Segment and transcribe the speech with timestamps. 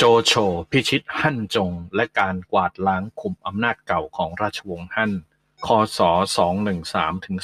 [0.00, 0.32] โจโฉ
[0.70, 5.12] พิชิตฮั่นจง และการกวาดล้างคุมอำนาจเก่าของราชวงศ์ฮั่น
[5.66, 5.98] คศ
[6.62, 7.36] 213ถึง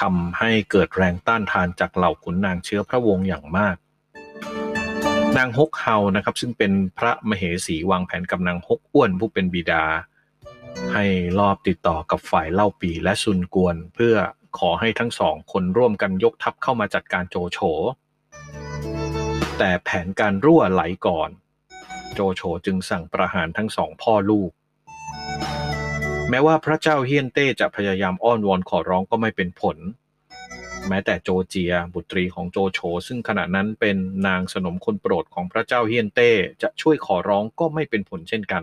[0.00, 3.76] ทำให้เกิดแรงต้านทานจากเหล่าขุนนางเชื้อพระวงศ์อย่างมาก
[5.36, 9.84] นางฮกเฮานะครับ ซึ่งเป็นพระมเหสีวางแผนกับนางฮกอ้วนผู้เป็นบิดา
[10.92, 11.04] ให้
[11.38, 14.14] รอบติดต่อกับฝ่ายเล่าปีและซุนกวน เพื่อ
[14.58, 17.58] ขอให้ทั้งสองคนร่วมกันยกทัพเข้ามาจัดการโจโฉ
[19.58, 21.30] แต่แผนการรั่วไหลก่อน
[22.14, 24.50] โจโฉจึงสั่งประหารทั้งสองพ่อลูก
[26.30, 29.76] แม้ว่าพระเจ้าเฮียนเต้จะพยายามอ้อนวอนขอร้องก็ไม่เป็นผล
[30.88, 33.96] แม้แต่โจเจีย บุตรีของโจโฉซึ่งขณะนั้นเป็น
[34.26, 36.30] นางสนมคนโปรดของพระเจ้าเฮียนเต้
[36.62, 38.62] จะช่วยขอร้องก็ไม่เป็นผลเช่นกัน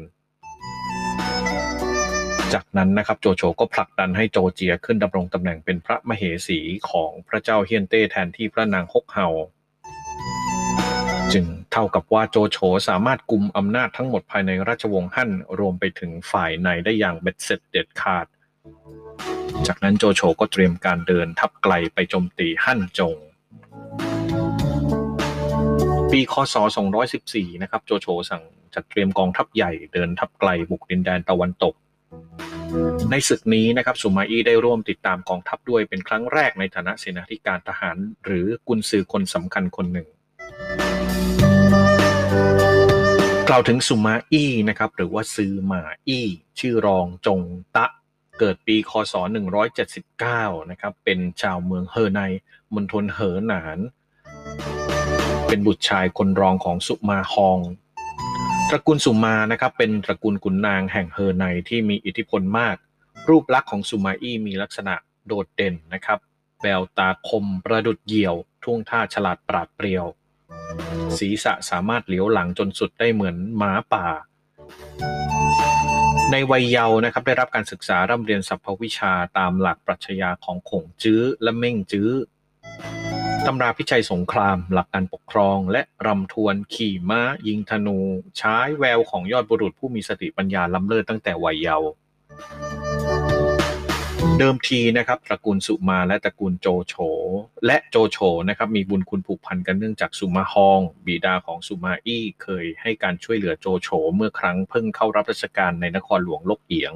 [2.53, 6.59] จากนั้นนะครับโจโฉก็ผลักดันให้โจเจียขึ้นดำรงตำแหน่งเป็นพระมเหสี
[6.89, 9.27] ของพระเจ้าเฮียนเต้แทนที่พระนางฮกเฮา
[11.33, 18.25] จึงเท่ากับว่าโจโฉสามารถกุมอำนาจทั้งหมดภายในราชวงศ์ฮั่นรวมไปถึงฝ่ายในได้อย่างเบ็ดเสร็จเด็ดขาด
[19.67, 23.15] จากนั้นโจโฉก็เตรียมการเดินทัพไกลไปโจมตีฮั่นจง
[26.11, 26.55] ปีคศ
[27.09, 28.43] 214 นะครับ โจโฉสั่ง
[28.73, 31.73] จัดเตรียมกองทัพใหญ่เดินทัพไกลบุกดินแดนตะวันตก
[33.11, 40.07] ในศึกนี้นะครับสุมาอี้ได้ร่วมติดตามกองทัพด้วยเป็นครั้งแรกในฐานะเสนาธิการทหาร หรือกุนซือคนสำคัญคนหนึ่ง
[43.49, 46.25] กล่าวถึงสุมาอี้นะครับหรือว่าซือมาอี้
[46.59, 47.39] ชื่อรองจง
[47.75, 47.85] ตะ
[48.39, 49.13] เกิดปีคศ
[49.91, 52.21] 179 นะครับ เป็นชาวเมืองเฮอใน
[52.73, 53.79] มณฑลเหอหนาน
[55.47, 57.59] เป็นบุตรชายคนรองของสุมาฮอง
[58.69, 62.75] ตระกูลสุมานะครับ เป็นตระกูลขุนนางแห่งเฮอในที่มีอิทธิพลมาก
[63.29, 64.95] รูปลักษณ์ของสุมาอี้มีลักษณะ
[65.27, 66.19] โดดเด่นนะครับ
[66.61, 70.05] แววตาคมประดุดเหยี่ยว ท่วงท่าฉลาดปราดเปรียว
[71.17, 74.05] ศีรษะสามารถเหลียวหลังจนสุดได้เหมือนหมาป่า
[76.31, 82.11] ในวัยเยาว์นะครับได้รับการศึกษาร่ำเรียนสรรพวิชาตามหลักปรัชญาของขงจื้อและเม่งจื้อ
[83.45, 87.99] ตำราพิชัยสงคราม หลักการปกครอง และรำทวนขี่ม้า ยิงธนู
[88.37, 91.89] ใช้แววของยอดบุรุษผู้มีสติปัญญาล้ำเลิศตั้งแต่วัยเยาว์
[94.39, 96.95] เดิมทีนะครับตระกูลสุมาและตระกูลโจโฉ
[97.65, 98.17] และโจโฉ
[98.49, 106.93] นะครับมีบุญคุณผูกพันกันเนื่องจากสุมาฮอง บิดาของสุมาอี้เคยให้การช่วยเหลือโจโฉเมื่อครั้งเพิ่งเข้ารับราชการในนครหลวงลกเอียง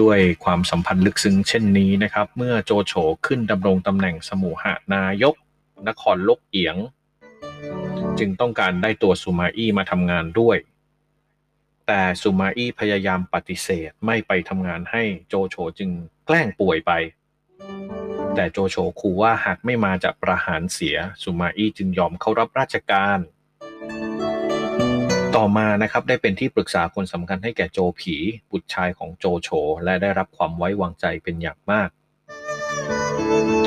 [0.00, 2.94] ด้วยความสัมพันธ์ลึกซึ้งเช่นนี้นะครับ เมื่อโจโฉ
[3.26, 5.34] ขึ้นดำรงตำแหน่งสมุหานายก
[5.88, 6.76] นครลกเอียง
[8.18, 10.56] จึงต้องการได้ตัวสุมาอี้มาทำงานด้วย
[11.86, 15.90] แต่สุมาอี้พยายามปฏิเสธไม่ไปทำงานให้โจโฉจึง
[16.26, 16.92] แกล้งป่วยไป
[18.34, 23.18] แต่โจโฉขู่ว่าหากไม่มาจะประหารเสียสุมาอี้จึงยอมเข้ารับราชการ
[25.36, 28.16] ต่อมานะครับได้เป็นที่ปรึกษาคนสำคัญให้แก่โจผี
[28.50, 29.48] บุตรชายของโจโฉ
[29.84, 31.88] และได้รับความไว้วางใจเป็นอย่างมาก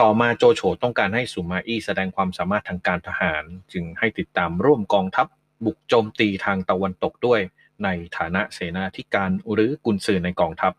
[0.02, 5.28] ต่อมาโจโฉต้องการให้สุมาอี้แสดงความสามารถทางการทหาร จึงให้ติดตามร่วมกองทัพ
[5.66, 7.42] บุกโจมตีทางตะวันตกด้วย
[7.84, 10.74] ในฐานะเสนาธิการหรือกุนซือในกองทัพ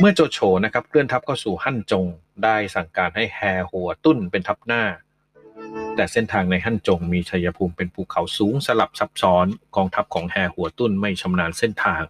[0.00, 2.06] เมื่อโจโฉนะครับเคลื่อนทัพเข้าสู่ฮั่นจง
[2.44, 3.40] ได้สั่งการให้แฮ
[3.70, 4.84] หัวตุ้นเป็นทัพหน้า
[5.94, 9.46] แต่เส้นทางในฮั่นจงมีชัยภูมิเป็นภูเขาสูงสลับซับซ้อน
[9.76, 12.02] กองทัพของแฮหัวตุ้นไม่ชำนาญเส้นทาง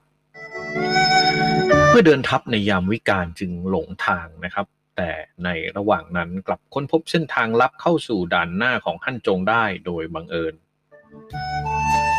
[1.88, 5.11] เพื่อเดินทัพในยามวิกาลจึงหลงทางนะครับแต่
[5.44, 10.55] ในระหว่างนั้นกลับค้นพบเส้นทางลับเข้าสู่ด่านหน้าของฮั่นจงได้โดยบังเอิญ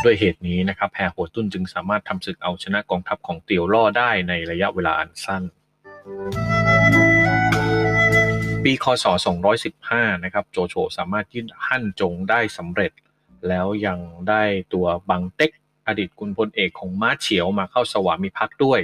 [0.04, 5.42] ด้วยเหตุนี้นะครับแพรหัวตุ้นจึงสามารถทำศึกเอาชนะกองทัพของเตียวล่อได้ในระยะเวลาอันสั้น
[8.64, 9.04] ปีคศ
[9.64, 12.92] 215 นะครับโจโฉสามารถยึดฮั่นจงได้สำเร็จ
[13.48, 13.98] แล้วยัง
[14.28, 14.42] ได้
[14.72, 15.50] ตัวบังเต็ก
[15.86, 18.80] อดีตกุนพลเอกของม้าเฉียวมาเข้าสวามิภักดิ์ด้วย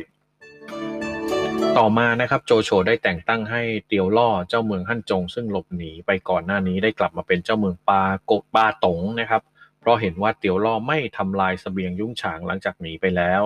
[1.79, 9.43] ต่อมานะครับโจโฉได้แต่งตั้งให้เตียวล่อเจ้าเมืองฮั่นจง ซึ่งหลบหนีไปก่อนหน้านี้ได้กลับมาเป็นเจ้าเมืองปาโกดปาตงนะครับ
[9.87, 13.43] ราะเห็นว่าเตียวล่อไม่ทำลายสเสบียงยุ่งฉางหลังจากหนีไปแล้ว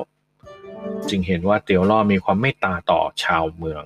[1.08, 3.84] จึงเห็นว่าเตียวล่อมีความเมตตาต่อชาวเมือง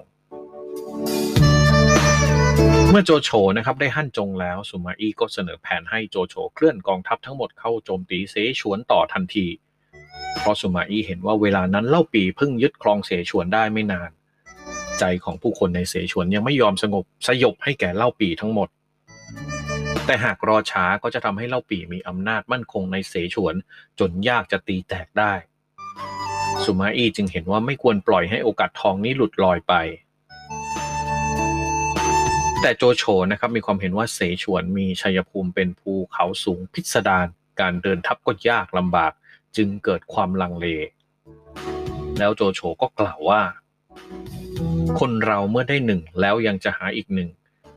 [2.90, 9.46] เมื่อโจโฉนะครับได้หั่นจงแล้วสุมาอี้ก็เสนอแผนให้โจโฉเคลื่อนกองทัพทั้งหมดเข้าโจมตีเสฉวนต่อทันที
[10.40, 14.10] เพราะสุมาอี้เห็นว่าเวลานั้นเล่าปีเพิ่งยึดครองเสฉวนได้ไม่นาน
[14.98, 18.68] ใจของผู้คนในเสฉวนยังไม่ยอมสงบสยบให้แก่เล่าปีทั้งหมด
[20.06, 23.54] แต่หากรอช้าก็จะทำให้เล่าปีมีอำนาจมั่นคงในเสฉวน
[23.98, 25.32] จนยากจะตีแตกได้
[26.64, 29.74] สุมาอี้จึงเห็นว่าไม่ควรปล่อยให้โอกาสทองนี้หลุดลอยไป
[32.62, 37.26] แต่โจโฉนะครับมีความเห็นว่าเสฉวนมีชัยภูมิเป็นภูเขาสูงพิสดาร
[37.60, 39.12] การเดินทัพก็ยากลำบาก
[39.56, 40.66] จึงเกิดความลังเล
[42.18, 43.42] แล้วโจโฉก็กล่าวว่า
[45.00, 47.30] คนเราเมื่อได้หนึ่งแล้วยังจะหาอีกหนึ่ง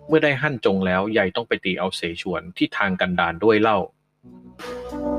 [0.08, 3.80] เมื่อได้หั่นจงแล้วใหญ่ต้องไปตีเอาเสฉวนที่ทางกันดานด้วยเล่า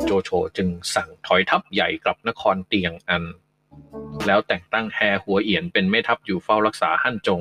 [0.05, 3.25] โจโฉจึงสั่งถอยทัพใหญ่กลับนครเตียงอัน
[4.27, 7.41] แล้วแต่งตั้งแฮหัวเอียนเป็นแม่ทัพอยู่เฝ้ารักษาหั่นจง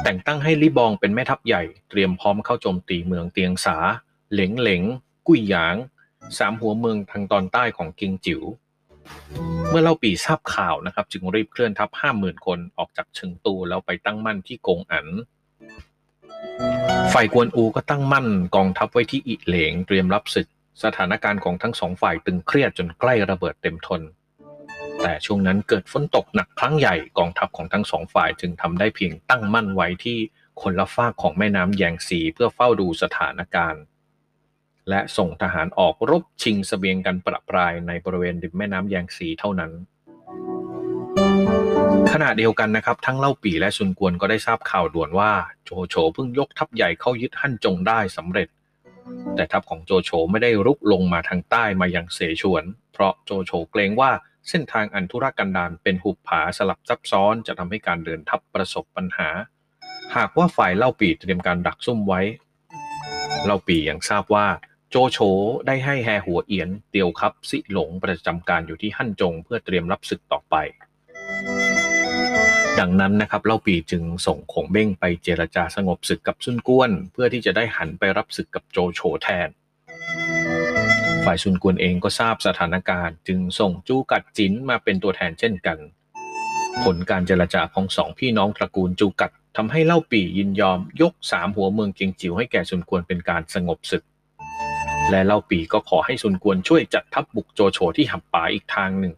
[0.04, 3.78] แต่งตั้งให้ลิบองเป็นแม่ทัพใหญ่ เตรียมพร้อมเข้าโจมตีเมืองเตียงสา
[4.32, 4.84] เหลงเหลง
[5.28, 5.76] กุ้ยหยาง
[6.38, 8.42] สามหัวเมืองทางตอนใต้ของกิงจิ๋ว
[9.70, 15.08] เมื่อเล่าปีทราบข่าวนะครับ จึงรีบเคลื่อนทัพห้าหมื่นคนออกจากเชิงตูแล้วไปตั้งมั่นที่กงอัน
[17.14, 20.48] ฝ่ายกวนอูก็ตั้งมั่นกองทัพไว้ที่อิเหลงเตรียมรับศึก
[20.84, 24.02] สถานการณ์ของทั้งสองฝ่ายตึงเครียดจนใกล้ระเบิดเต็มทน
[25.04, 30.18] แต่ช่วงนั้นเกิดฝนตกหนักครั้งใหญ่กองทัพของทั้งสองฝ่ายจึงทำได้เพียงตั้งมั่นไว้ที่
[30.62, 33.84] คนละฝากของแม่น้ำแยงซีเพื่อเฝ้าดูสถานการณ์
[34.90, 39.72] และส่งทหารออกรบชิงสเสบียงกันประปรายในบริเวณริมแม่น้ำแยงซีเท่านั้น
[42.12, 45.32] ขณะเดียวกันนะครับ ทั้งเล่าปี่และซุนกวนก็ได้ทราบข่าวด่วนว่า
[45.64, 48.48] โจโฉเพิ่งยกทัพใหญ่เข้ายึดฮั่นจงได้สำเร็จ
[49.36, 54.12] แต่ทัพของโจโฉไม่ได้รุกลงมาทางใต้มายังเสฉวน เพราะโจโฉเกรงว่า
[54.50, 59.30] เส้นทางอันธุรกันดารเป็นหุบผาสลับซับซ้อนจะทำให้การเดินทัพประสบปัญหา
[60.16, 62.22] หากว่าฝ่ายเล่าปีเตรียมการดักซุ่มไว้
[63.46, 64.48] เล่าปียังทราบว่า
[64.90, 65.20] โจโฉ
[65.68, 70.56] ได้ให้แฮหัวเอียนเตียวครับสิหลงประจำการอยู่ที่ฮั่นจงเพื่อเตรียมรับศึกต่อไป
[72.80, 79.50] ดังนั้นนะครับเล่าปีจึงส่งขงเบ้งไปเจรจาสงบศึกกับซุนกวน เพื่อที่จะได้หันไปรับศึกกับโจโฉแทน
[81.26, 85.78] ฝ่ายซุนกวนเองก็ทราบสถานการณ์จึงส่งจูกัดจินมาเป็นตัวแทนเช่นกัน
[86.84, 94.04] ผลการเจรจาของสองพี่น้องตระกูลจูกัดทำให้เล่าปียินยอมยกสามหัวเมืองเกียงจิ๋วให้แก่ซุนกวนเป็นการสงบศึก
[95.10, 99.14] และเล่าปีก็ขอให้ซุนกวนช่วยจัดทัพบุกโจโฉที่หับป่าอีกทางหนึ่ง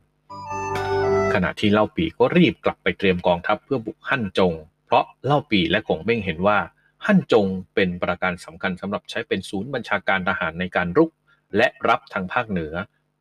[1.34, 4.54] ขณะที่เล่าปีก็รีบกลับไปเตรียมกองทัพเพื่อบุกฮั่นจง
[4.86, 6.58] เพราะเล่าปีและกงเบ้งเห็นว่า
[7.06, 7.46] ฮั่นจง
[7.76, 11.12] เป็นประการสำคัญสำหรับใช้เป็นศูนย์บัญชาการทหารในการรุก
[11.58, 12.74] และรับทางภาคเหนือ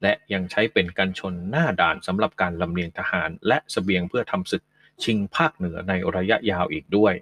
[0.03, 4.63] และยังใช้เป็นกันชนหน้าด่านสำหรับการลำเลียงทหาร และสเสบียงเพื่อทำศึก
[5.05, 7.15] ชิงภาคเหนือในระยะยาวอีกด้วย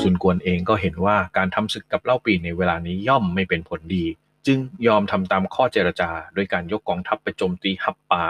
[0.00, 4.04] ซุนกวนเองก็เห็นว่าการทำศึกกับเล่าปีในเวลานี้ย่อมไม่เป็นผลดี
[4.46, 8.24] จึงยอมทำตามข้อเจรจา โดยการยกกองทัพไปโจมตีฮับป๋า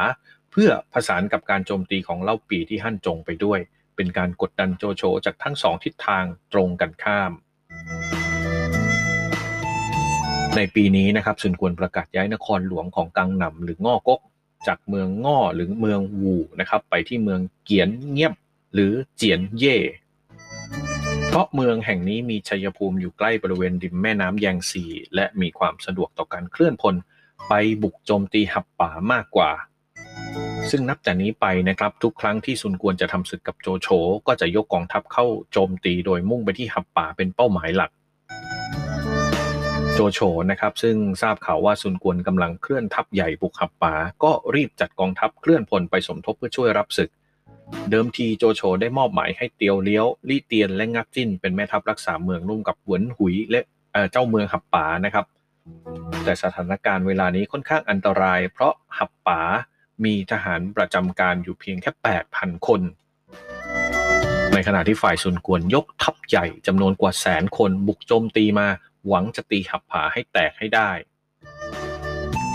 [0.51, 3.61] เพื่อผสานกับการโจมตีของเล่าปีที่ฮั่นจงไปด้วย
[3.97, 7.33] เป็นการกดดันโจโฉจากทั้งสองทิศทางตรงกันข้าม
[10.57, 14.21] ในปีนี้นะครับซุนกวนประกาศย้ายนครหลวงของกังหนำหรือง่อกก
[14.67, 18.33] จากเมืองง่อหรือเมืองวูนะครับ ไปที่เมืองเกียนเงียบ
[18.75, 19.77] หรือเจียนเย่
[21.29, 26.95] เพราะเมืองแห่งนี้มีชัยภูมิอยู่ใกล้บริเวณริมแม่น้ำแยงซี และมีความสะดวกต่อการเคลื่อนพล
[27.49, 29.51] ไปบุกโจมตีหับป่ามากกว่า
[30.71, 33.89] ซึ่งนับจากนี้ไปนะครับทุกครั้งที่ซุนกวนจะทำศึกกับโจโฉ
[34.27, 37.91] ก็จะยกกองทัพเข้าโจมตีโดยมุ่งไปที่หับป่าเป็นเป้าหมายหลัก
[39.95, 40.21] โจโฉ
[40.51, 47.11] นะครับซึ่งทราบข่าวว่าซุนกวนกำลังเคลื่อนทัพใหญ่บุกหับป่าก็รีบจัดกองทัพเคลื่อนพลไปสมทบเพื่อช่วยรับศึก
[47.91, 53.61] เดิมทีโจโฉได้มอบหมายให้เตียวเลี้ยวลี่เตียนและงักจิ้น เป็นแม่ทัพรักษาเมืองร่วมกับหวนหุยและ
[54.13, 55.25] เจ้าเมืองหับป๋านะครับ
[56.25, 59.41] แต่สถานการณ์เวลานี้ค่อนข้างอันตราย เพราะหับป๋า
[60.05, 61.91] มีทหารประจำการอยู่เพียงแค่
[62.29, 62.81] 8,000 คน
[64.55, 68.69] ในขณะที่ฝ่ายซุนกวนยกทัพใหญ่จำนวนกว่าแสนคนบุกโจมตีมา
[69.09, 70.91] หวังจะตีหับผาให้แตกให้ได้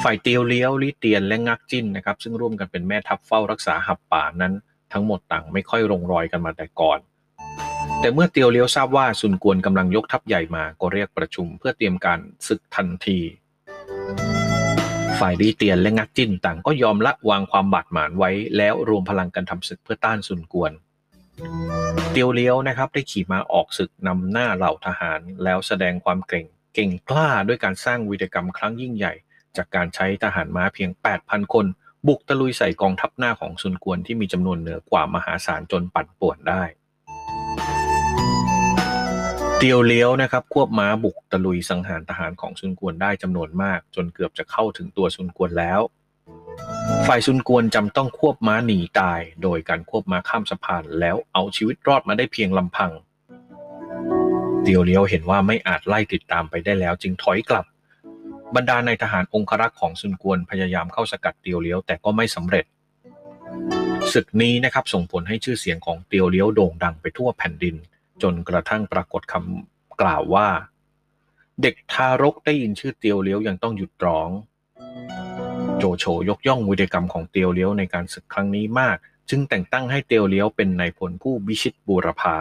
[0.04, 4.54] ฝ่ายเตียวเลี้ยวลี่เตียนและงักจิ้นนะครับ ซึ่งร่วมกันเป็นแม่ทัพเฝ้ารักษาหับป่านั้น
[4.94, 7.00] ทั้งหมดต่างไม่ค่อยลงรอยกันมาแต่ก่อน
[8.00, 13.20] แต่เมื่อเตียวเลี้ยวทราบว่าซุนกวนกำลังยกทัพใหญ่มาก็เรียกประชุมเพื่อเตรียมการศึกทันที
[15.20, 20.72] ฝ่ายดีเตียนและงักจิ้นต่างก็ยอมละวางความบาดหมางไว้แล้วรวมพลังกันทำศึกเพื่อต้านซุนกวน
[22.12, 29.14] เตียวเลี้ยวนะครับได้ขี่ม้าออกศึกนำหน้าเหล่าทหาร แล้วแสดงความเก่งเก่งกล้าด้วยการสร้างวีรกรรมครั้งยิ่งใหญ่
[29.58, 30.90] จากการใช้ทหารม้าเพียง
[31.22, 31.66] 8,000 คน
[32.08, 36.64] บุกตะลุยใส่กองทัพหน้าของซุนกวนที่มีจำนวนเหนือกว่ามหาศาลจนปั่นป่วนได้
[39.58, 45.82] เตียวเลี้ยวนะครับควบม้าบุกตะลุยสังหารทหารของซุนกวนได้จำนวนมาก จนเกือบจะเข้าถึงตัวซุนกวนแล้ว
[47.08, 52.92] ฝ่ายซุนกวนจำต้องควบม้าหนีตาย โดยการควบม้าข้ามสะพาน แล้วเอาชีวิตรอดมาได้เพียงลำพัง
[54.64, 57.66] เตียวเลี้ยวเห็นว่าไม่อาจไล่ติดตามไปได้แล้ว จึงถอยกลับ
[58.56, 62.66] บรรดาในทหารองครักษ์ของซุนกวนพยายามเข้าสกัดเตียวเลี้ยวแต่ก็ไม่สำเร็จ
[64.14, 67.76] ศึกนี้นะครับส่งผลให้ชื่อเสียงของเตียวเลี้ยวโด่งดังไปทั่วแผ่นดิน
[68.22, 70.48] จนกระทั่งปรากฏคำกล่าวว่า
[71.62, 74.30] เด็กทารกได้ยินชื่อเตียวเลี้ยวยังต้องหยุดร้อง
[75.80, 78.98] โจโฉยกย่องวิธีกรรมของเตียวเลี้ยวในการศึกครั้งนี้มาก
[79.30, 82.36] จึงแต่งตั้งให้เตียวเลี้ยวเป็นนายพลผู้บิชิตบูรพา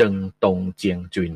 [0.00, 0.12] จึง
[0.44, 1.32] ตงเจียงจุน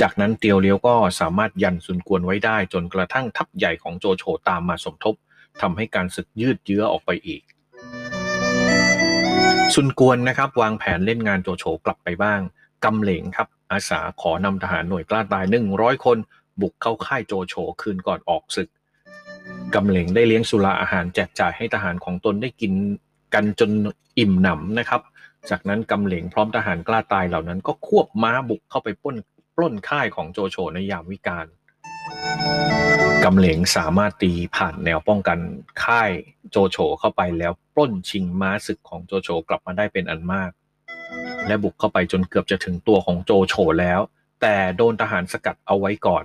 [0.00, 5.14] จากนั้นเตียวเลี้ยวก็สามารถยันซุนกวนไว้ได้จนกระทั่งทัพใหญ่ของโจโฉตามมาสมทบ
[5.60, 7.42] ทำให้การศึกยืดเยื้อออกไปอีก
[9.74, 12.40] ซุนกวนนะครับวางแผนเล่นงานโจโฉกลับไปบ้าง
[12.84, 16.18] กำเหลงครับ อาสาขอนำทหารหน่วยกล้าตายหนึ่งร้อยคน
[16.60, 18.68] บุกเข้าค่ายโจโฉคืนก่อนออกศึก
[19.74, 22.72] กำเหลงได้เลี้ยงสุราอาหารแจกจ่ายให้ทหารของตนได้กิน
[23.34, 23.70] กันจน
[24.18, 25.00] อิ่มหนำนะครับ
[25.50, 29.16] จากนั้นกำเหลงพร้อมทหารกล้าตายเหล่านั้นก็ควบม้าบุกเข้าไปป้น
[29.56, 31.46] ปล้นค่ายของโจโฉในยามวิกาล
[33.24, 35.38] กำเหลงสามารถตีผ่านแนวป้องกัน
[35.84, 36.10] ค่าย
[36.50, 40.50] โจโฉเข้าไปแล้วปล้นชิงม้าศึกของโจโฉกลับมาได้เป็นอันมาก
[41.46, 44.00] และบุกเข้าไปจนเกือบจะถึงตัวของโจโฉแล้ว
[44.40, 46.24] แต่โดนทหารสกัดเอาไว้ก่อน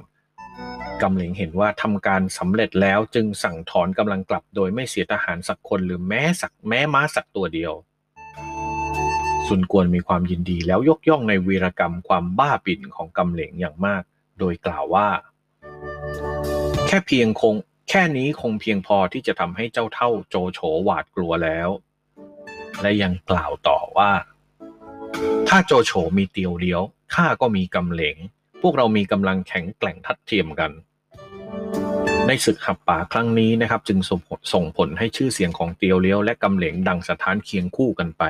[1.03, 7.73] กำเหลงเห็นว่าทำการสำเร็จแล้วจึงสั่งถอนกำลังกลับโดยไม่เสียทหารสักคนหรือแม้สักแม้ม้าสักตัวเดียว
[9.47, 14.03] ซุนกวนมีความยินดีแล้วยกย่องในวีรกรรมความบ้าปิ่นของกำเหลงอย่างมาก
[14.39, 15.07] โดยกล่าวว่า
[16.87, 17.55] แค่เพียงคง
[17.89, 21.69] แค่นี้คงเพียงพอที่จะทำให้เจ้าเท่าโจโฉหวาดกลัวแล้ว
[22.81, 24.11] และยังกล่าวต่อว่า
[25.47, 26.81] ถ้าโจโฉมีเตียวเลี้ยว
[27.15, 28.17] ข้าก็มีกำเหลง
[28.67, 30.71] วกเรามีกำลังแข็งแกร่งทัดเทียมกัน
[32.27, 33.99] ในศึกหับป่าครั้งนี้นะครับ จึง
[34.53, 38.23] ส่งผลให้ชื่อเสียงของเตียวเลี้ยวและกำเหลงดังสถานเคียงคู่กันไป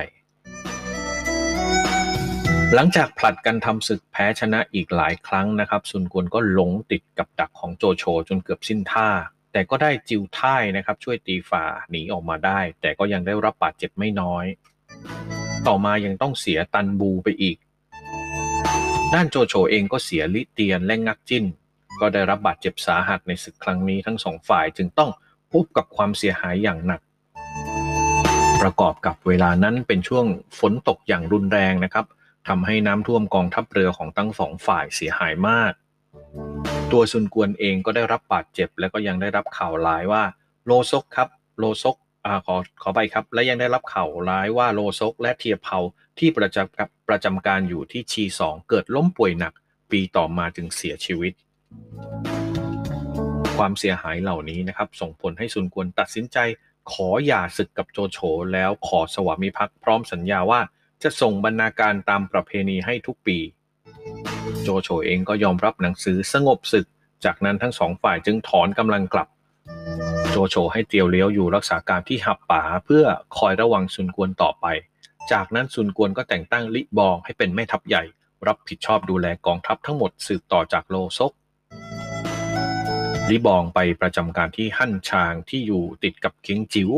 [2.74, 9.08] หลังจากผลัดกันทำศึกแพ้ชนะอีกหลายครั้งนะครับซุนกวนก็หลงติดกับดักของโจโฉจนเกือบสิ้นท่า
[9.52, 14.44] แต่ก็ได้จิวท่ายนะครับ ช่วยตีฝ่าหนีออกมาได้ แต่ก็ยังได้รับบาดเจ็บไม่น้อย
[15.66, 17.56] ต่อมายังต้องเสียตันบูไปอีก
[19.14, 21.44] ด้านโจโฉเองก็เสียลิเตียนและงักจิ้น
[22.00, 25.10] ก็ได้รับบาดเจ็บสาหัสในศึกครั้งนี้ทั้งสองฝ่ายจึงต้อง
[25.52, 27.00] พบกับความเสียหายอย่างหนัก
[28.62, 30.26] ประกอบกับเวลานั้นเป็นช่วง
[30.58, 32.06] ฝนตกอย่างรุนแรงนะครับ
[32.48, 35.72] ทำให้น้ำท่วมกองทัพเรือของทั้งสองฝ่ายเสียหายมาก
[36.92, 40.22] ตัวซุนกวนเองก็ได้รับบาดเจ็บ และก็ยังได้รับข่าวร้ายว่า
[40.66, 41.96] โลซกครับโลซก
[42.26, 45.78] อขอขอไปครับ และยังได้รับข่าวร้ายว่าโลซกและเทียเผา
[46.18, 49.52] ที่ประจำประจำการอยู่ที่ชีสองเกิดล้มป่วยหนัก
[49.90, 51.32] ปีต่อมาจึงเสียชีวิต
[53.56, 56.38] ความเสียหายเหล่านี้นะครับ ส่งผลให้ซุนกวนตัดสินใจ
[56.92, 58.18] ขอหย่าศึกกับโจโฉ
[58.52, 60.60] แล้วขอสวามิภักดิ์พร้อมสัญญาว่า
[61.02, 63.38] จะส่งบรรณาการตามประเพณีให้ทุกปี
[64.62, 66.86] โจโฉเองก็ยอมรับหนังสือสงบศึก
[67.24, 69.28] จากนั้นทั้งสองฝ่ายจึงถอนกำลังกลับ
[70.30, 73.04] โจโฉให้เตียวเลี้ยวอยู่รักษาการที่หับป่าเพื่อ
[73.36, 74.66] คอยระวังซุนกวนต่อไป
[75.32, 78.04] จากนั้นซุนกวนก็แต่งตั้งลิบองให้เป็นแม่ทัพใหญ่
[78.46, 81.32] รับผิดชอบดูแลกองทัพทั้งหมดสืบต่อจากโลซก
[83.30, 86.90] ลิบองไปประจำการที่ฮั่นชางที่อยู่ติดกับเคียงจิ๋ว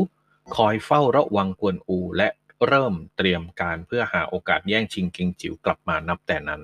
[0.57, 2.29] คอยเฝ้าระวังกวนอูและ
[2.67, 6.63] เริ่มเตรียมการเพื่อหาโอกาสแย่งชิงเคียงจิ๋วกลับมานับแต่นั้น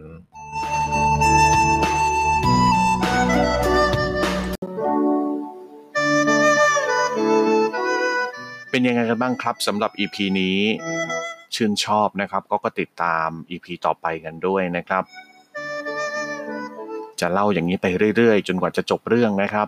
[8.70, 10.58] เป็นยังไงกันบ้างครับสำหรับ EP นี้
[11.56, 15.04] ชื่นชอบนะครับ ก็ก็ติดตาม EP ต่อไปกันด้วยนะครับ
[17.20, 19.66] จะเล่าอย่างนี้ไปเรื่อยๆ จนกว่าจะจบเรื่องนะครับ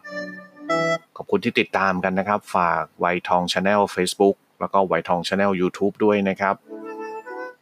[1.17, 6.55] ขอบคุณที่ติดตามกันนะครับ ฝากวัยทอง Channel Facebook แล้วก็วัยทอง Channel YouTube ด้วยนะครับ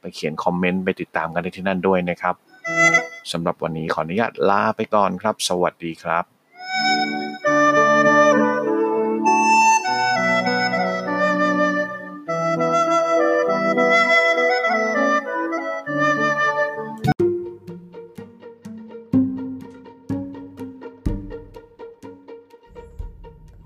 [0.00, 2.34] ไปเขียนคอมเมนต์ไปติดตามกันได้ที่นั่นด้วยนะครับ
[3.32, 7.23] สำหรับวันนี้ขออนุญาตลาไปก่อนครับ สวัสดีครับ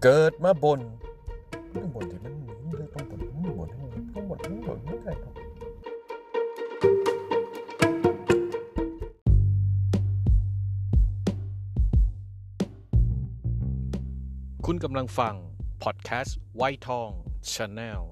[0.05, 0.81] เกิดมาบ่น
[1.75, 3.69] ต้องบ่นที่มันหนีเลยต้องบ่นต้องบ่น
[4.15, 5.35] ต้องบ่นต้องบ่นไม่ได้ต้อง
[14.67, 15.35] คุณกำลังฟัง
[15.83, 17.11] พอดแคสต์วัยทอง
[17.53, 18.03] Channel